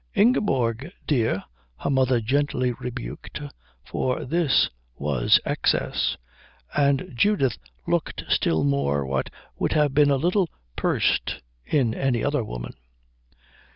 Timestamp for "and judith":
6.75-7.59